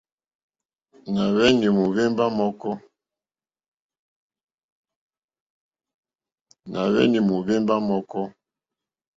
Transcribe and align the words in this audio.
Nà 6.73 6.83
hwenì 6.93 7.19
mohvemba 7.29 7.75
mɔ̀kɔ. 7.87 8.21